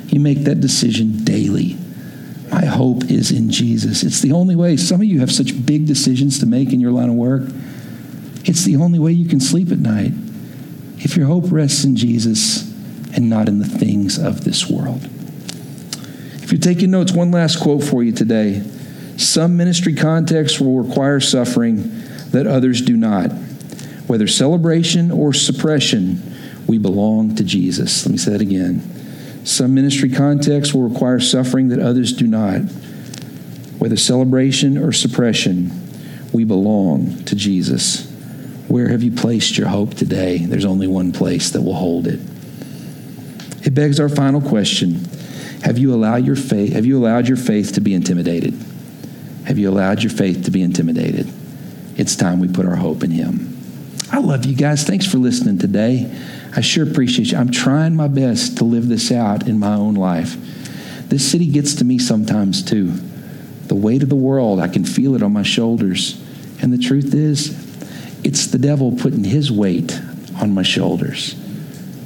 [0.08, 1.78] you make that decision daily.
[2.52, 4.04] My hope is in Jesus.
[4.04, 4.78] It's the only way.
[4.78, 7.44] Some of you have such big decisions to make in your line of work.
[8.46, 10.12] It's the only way you can sleep at night.
[11.00, 12.72] If your hope rests in Jesus
[13.16, 15.04] and not in the things of this world.
[16.44, 18.62] If you're taking notes, one last quote for you today.
[19.18, 21.84] Some ministry contexts will require suffering
[22.32, 23.32] that others do not.
[24.08, 26.22] Whether celebration or suppression,
[26.68, 28.06] we belong to Jesus.
[28.06, 28.82] Let me say that again.
[29.46, 32.62] Some ministry contexts will require suffering that others do not.
[33.80, 35.72] Whether celebration or suppression,
[36.32, 38.10] we belong to Jesus.
[38.68, 40.38] Where have you placed your hope today?
[40.38, 42.20] There's only one place that will hold it.
[43.66, 45.06] It begs our final question.
[45.64, 48.54] Have you allowed your faith have you allowed your faith to be intimidated?
[49.46, 51.32] Have you allowed your faith to be intimidated?
[51.98, 53.53] it's time we put our hope in Him.
[54.14, 54.84] I love you guys.
[54.84, 56.16] Thanks for listening today.
[56.56, 57.38] I sure appreciate you.
[57.40, 60.38] I'm trying my best to live this out in my own life.
[61.10, 62.92] This city gets to me sometimes too.
[63.70, 66.24] The weight of the world, I can feel it on my shoulders.
[66.62, 67.50] And the truth is,
[68.24, 70.00] it's the devil putting his weight
[70.40, 71.34] on my shoulders.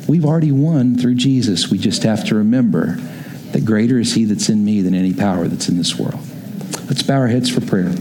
[0.08, 1.70] We've already won through Jesus.
[1.70, 2.96] We just have to remember
[3.52, 6.22] that greater is he that's in me than any power that's in this world.
[6.88, 7.94] Let's bow our heads for prayer.